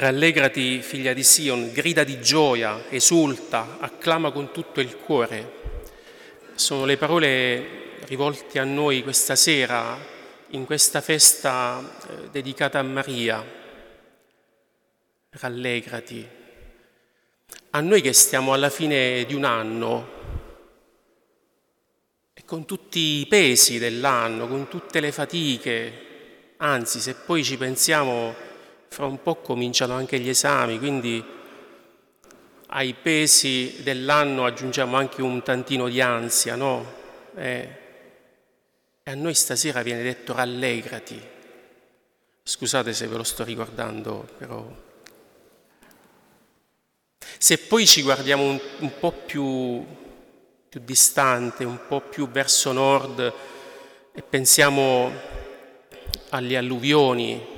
[0.00, 5.54] Rallegrati, figlia di Sion, grida di gioia, esulta, acclama con tutto il cuore.
[6.54, 9.98] Sono le parole rivolte a noi questa sera,
[10.50, 13.44] in questa festa eh, dedicata a Maria.
[15.30, 16.28] Rallegrati.
[17.70, 20.08] A noi che stiamo alla fine di un anno,
[22.34, 28.46] e con tutti i pesi dell'anno, con tutte le fatiche, anzi se poi ci pensiamo
[28.88, 31.24] fra un po' cominciano anche gli esami, quindi
[32.70, 36.96] ai pesi dell'anno aggiungiamo anche un tantino di ansia, no?
[37.34, 37.68] Eh,
[39.02, 41.20] e a noi stasera viene detto rallegrati.
[42.42, 44.66] Scusate se ve lo sto ricordando, però...
[47.38, 49.84] Se poi ci guardiamo un, un po' più,
[50.68, 53.32] più distante, un po' più verso nord
[54.12, 55.10] e pensiamo
[56.30, 57.57] alle alluvioni,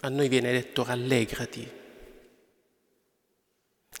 [0.00, 1.76] a noi viene detto rallegrati.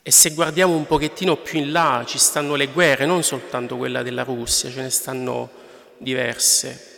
[0.02, 4.02] E se guardiamo un pochettino più in là ci stanno le guerre, non soltanto quella
[4.02, 5.50] della Russia, ce ne stanno
[5.98, 6.96] diverse.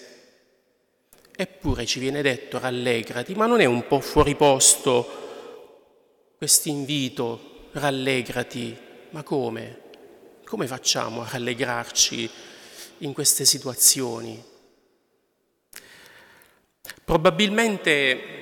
[1.35, 5.29] Eppure ci viene detto rallegrati, ma non è un po' fuori posto
[6.37, 8.77] questo invito, rallegrati,
[9.11, 9.81] ma come?
[10.45, 12.31] Come facciamo a rallegrarci
[12.99, 14.43] in queste situazioni?
[17.05, 18.40] Probabilmente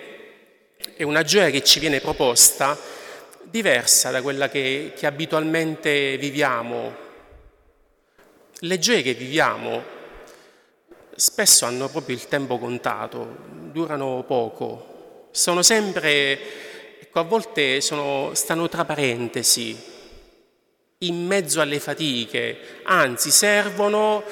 [0.96, 2.78] è una gioia che ci viene proposta
[3.42, 7.06] diversa da quella che, che abitualmente viviamo.
[8.60, 9.96] Le gioie che viviamo
[11.14, 13.38] spesso hanno proprio il tempo contato,
[13.72, 19.76] durano poco, sono sempre, ecco, a volte sono, stanno tra parentesi,
[20.98, 24.22] in mezzo alle fatiche, anzi servono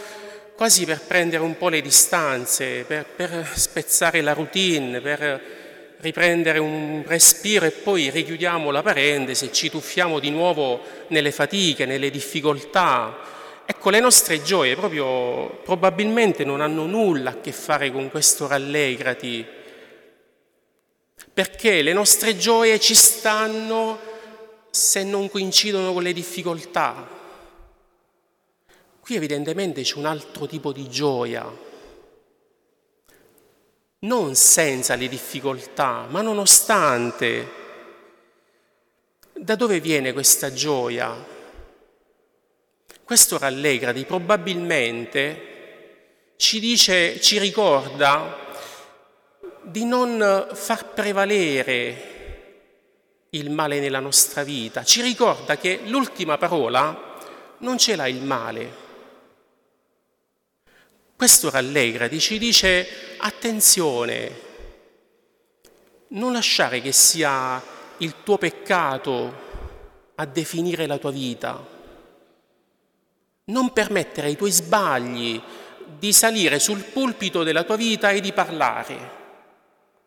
[0.57, 5.56] quasi per prendere un po' le distanze, per, per spezzare la routine, per
[5.99, 12.11] riprendere un respiro e poi richiudiamo la parentesi ci tuffiamo di nuovo nelle fatiche, nelle
[12.11, 13.17] difficoltà.
[13.65, 19.45] Ecco, le nostre gioie proprio probabilmente non hanno nulla a che fare con questo rallegrati,
[21.33, 23.99] perché le nostre gioie ci stanno
[24.71, 27.09] se non coincidono con le difficoltà.
[29.01, 31.45] Qui evidentemente c'è un altro tipo di gioia,
[34.01, 37.65] non senza le difficoltà, ma nonostante.
[39.33, 41.35] Da dove viene questa gioia?
[43.05, 45.55] Questo rallegrati probabilmente
[46.37, 48.45] ci dice, ci ricorda
[49.63, 52.15] di non far prevalere
[53.31, 57.15] il male nella nostra vita, ci ricorda che l'ultima parola
[57.59, 58.85] non ce l'ha il male,
[61.17, 64.45] questo rallegrati ci dice attenzione,
[66.09, 67.63] non lasciare che sia
[67.99, 69.45] il tuo peccato
[70.17, 71.67] a definire la tua vita,
[73.45, 75.41] non permettere ai tuoi sbagli
[75.99, 79.15] di salire sul pulpito della tua vita e di parlare.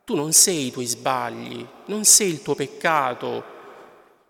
[0.05, 3.43] Tu non sei i tuoi sbagli, non sei il tuo peccato,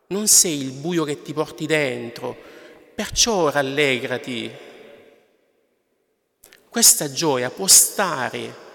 [0.07, 2.35] non sei il buio che ti porti dentro,
[2.95, 4.67] perciò rallegrati
[6.69, 8.67] questa gioia può stare,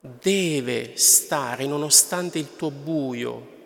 [0.00, 3.58] deve stare nonostante il tuo buio.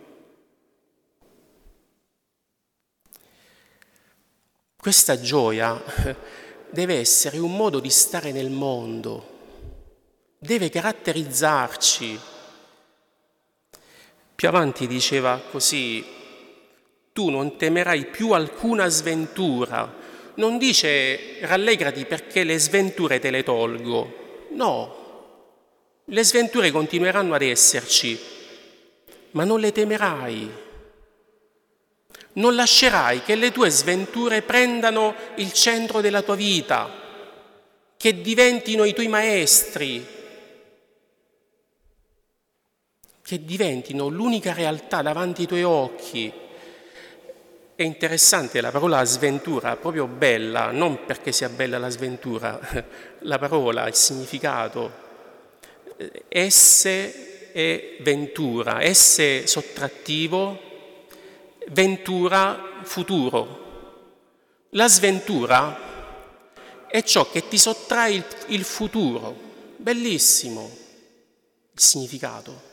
[4.76, 5.80] Questa gioia
[6.70, 9.28] deve essere un modo di stare nel mondo,
[10.38, 12.20] deve caratterizzarci.
[14.34, 16.04] Più avanti diceva così,
[17.12, 20.02] tu non temerai più alcuna sventura,
[20.36, 25.02] non dice rallegrati perché le sventure te le tolgo, no,
[26.06, 28.18] le sventure continueranno ad esserci,
[29.32, 30.62] ma non le temerai.
[32.36, 36.90] Non lascerai che le tue sventure prendano il centro della tua vita,
[37.96, 40.04] che diventino i tuoi maestri,
[43.22, 46.32] che diventino l'unica realtà davanti ai tuoi occhi
[47.76, 52.60] è interessante la parola sventura, proprio bella, non perché sia bella la sventura,
[53.20, 55.02] la parola, il significato.
[56.28, 60.60] Esse è ventura, esse sottrattivo,
[61.68, 63.62] ventura futuro.
[64.70, 65.92] La sventura
[66.86, 69.36] è ciò che ti sottrae il, il futuro.
[69.76, 70.70] Bellissimo
[71.72, 72.72] il significato.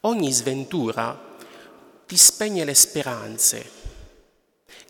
[0.00, 1.25] Ogni sventura
[2.06, 3.70] ti spegne le speranze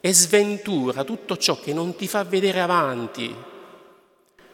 [0.01, 3.35] e sventura tutto ciò che non ti fa vedere avanti,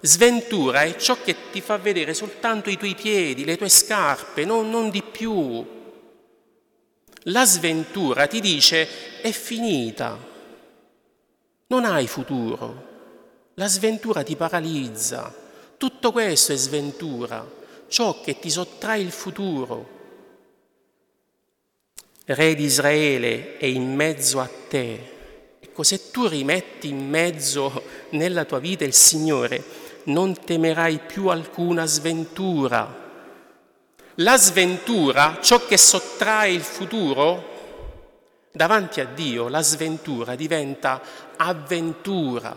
[0.05, 4.69] Sventura è ciò che ti fa vedere soltanto i tuoi piedi, le tue scarpe, non,
[4.69, 5.65] non di più.
[7.27, 10.19] La sventura ti dice è finita,
[11.69, 12.91] non hai futuro.
[13.55, 15.33] La sventura ti paralizza.
[15.77, 17.49] Tutto questo è sventura,
[17.87, 20.01] ciò che ti sottrae il futuro.
[22.35, 25.11] Re di Israele è in mezzo a te.
[25.61, 29.63] Ecco, se tu rimetti in mezzo nella tua vita il Signore,
[30.05, 33.01] non temerai più alcuna sventura.
[34.17, 37.51] La sventura, ciò che sottrae il futuro,
[38.51, 41.01] davanti a Dio la sventura diventa
[41.37, 42.55] avventura.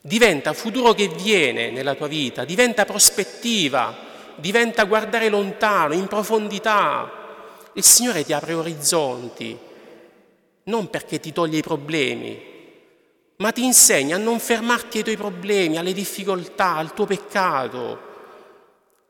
[0.00, 7.22] Diventa futuro che viene nella tua vita, diventa prospettiva, diventa guardare lontano, in profondità.
[7.72, 9.58] Il Signore ti apre orizzonti,
[10.64, 12.52] non perché ti toglie i problemi,
[13.36, 18.12] ma ti insegna a non fermarti ai tuoi problemi, alle difficoltà, al tuo peccato.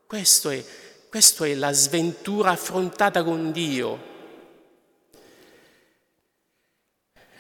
[0.06, 0.65] Questo è,
[1.09, 4.12] questo è la sventura affrontata con Dio.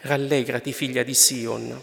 [0.02, 1.82] Rallegrati, figlia di Sion.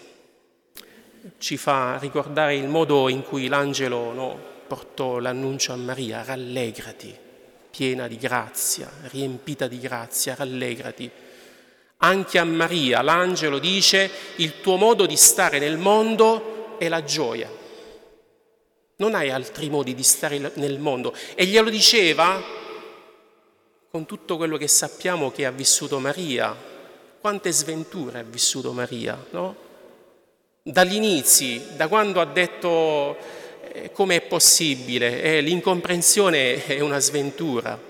[1.38, 4.40] Ci fa ricordare il modo in cui l'angelo no,
[4.72, 6.24] portò l'annuncio a Maria.
[6.24, 7.14] Rallegrati,
[7.70, 11.12] piena di grazia, riempita di grazia, rallegrati.
[11.98, 17.50] Anche a Maria l'angelo dice il tuo modo di stare nel mondo è la gioia.
[18.96, 21.14] Non hai altri modi di stare nel mondo.
[21.36, 22.42] E glielo diceva
[23.90, 26.56] con tutto quello che sappiamo che ha vissuto Maria.
[27.20, 29.70] Quante sventure ha vissuto Maria, no?
[30.64, 33.41] Inizi, da quando ha detto
[33.94, 37.90] come è possibile, eh, l'incomprensione è una sventura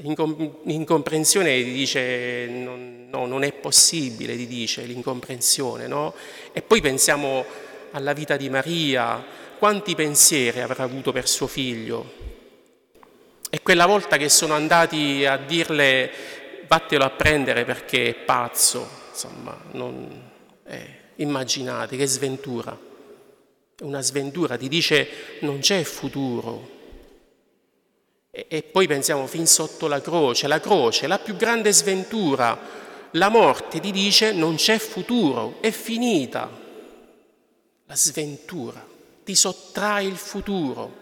[0.00, 6.14] L'incomprensione dice no, non è possibile, gli dice l'incomprensione, no?
[6.52, 7.44] E poi pensiamo
[7.90, 9.24] alla vita di Maria,
[9.58, 12.26] quanti pensieri avrà avuto per suo figlio.
[13.50, 16.10] E quella volta che sono andati a dirle
[16.68, 20.30] vattelo a prendere perché è pazzo, insomma, non,
[20.64, 22.86] eh, immaginate che sventura.
[23.80, 25.08] Una sventura, ti dice
[25.40, 26.76] non c'è futuro,
[28.30, 32.58] e poi pensiamo fin sotto la croce, la croce, la più grande sventura,
[33.12, 36.50] la morte ti dice non c'è futuro, è finita.
[37.86, 38.84] La sventura
[39.24, 40.92] ti sottrae il futuro,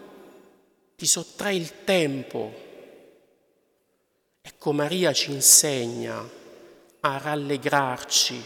[0.95, 2.65] ti sottrae il tempo.
[4.41, 6.27] Ecco Maria ci insegna
[7.01, 8.43] a rallegrarci,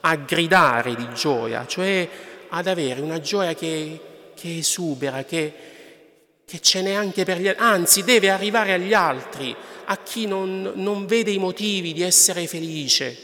[0.00, 2.08] a gridare di gioia, cioè
[2.48, 4.00] ad avere una gioia che,
[4.34, 5.52] che esubera, che,
[6.44, 9.54] che ce n'è anche per gli altri, anzi deve arrivare agli altri,
[9.84, 13.16] a chi non, non vede i motivi di essere felice,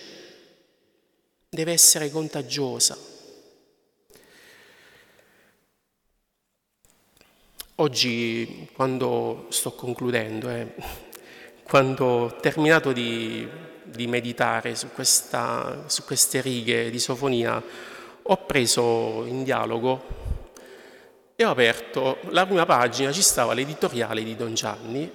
[1.49, 2.97] deve essere contagiosa.
[7.77, 10.75] Oggi, quando sto concludendo, eh,
[11.65, 13.49] quando ho terminato di,
[13.83, 17.63] di meditare su, questa, su queste righe di Sofonia,
[18.27, 20.23] ho preso in dialogo
[21.37, 25.11] e ho aperto la prima pagina, ci stava l'editoriale di Don Gianni,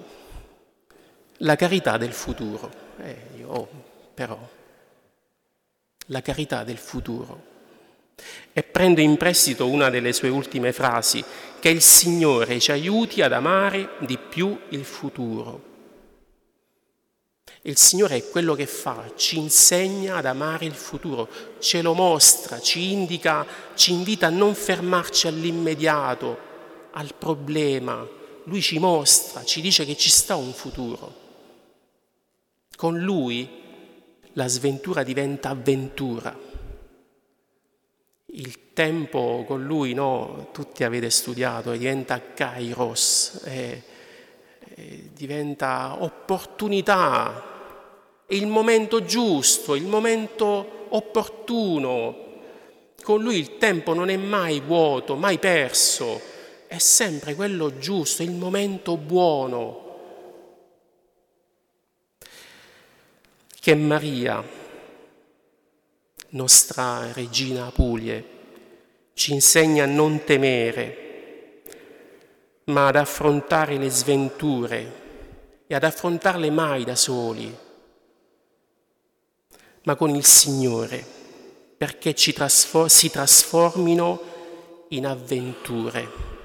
[1.42, 2.70] La carità del futuro.
[2.98, 3.68] Eh, io, oh,
[4.12, 4.38] però,
[6.06, 7.48] la carità del futuro.
[8.52, 11.24] E prendo in prestito una delle sue ultime frasi,
[11.58, 15.69] che il Signore ci aiuti ad amare di più il futuro
[17.62, 22.58] il Signore è quello che fa, ci insegna ad amare il futuro, ce lo mostra,
[22.58, 26.38] ci indica, ci invita a non fermarci all'immediato,
[26.92, 28.06] al problema.
[28.44, 31.14] Lui ci mostra, ci dice che ci sta un futuro.
[32.74, 33.46] Con Lui
[34.32, 36.34] la sventura diventa avventura.
[38.32, 43.82] Il tempo con Lui, no, tutti avete studiato, diventa kairos, eh,
[44.76, 47.49] eh, diventa opportunità
[48.30, 52.28] è il momento giusto, il momento opportuno.
[53.02, 56.20] Con lui il tempo non è mai vuoto, mai perso,
[56.68, 59.88] è sempre quello giusto, il momento buono.
[63.60, 64.44] Che Maria,
[66.28, 68.24] nostra regina Apulie,
[69.14, 71.62] ci insegna a non temere,
[72.66, 74.92] ma ad affrontare le sventure
[75.66, 77.68] e ad affrontarle mai da soli
[79.84, 81.04] ma con il Signore,
[81.76, 84.20] perché trasfor- si trasformino
[84.88, 86.39] in avventure.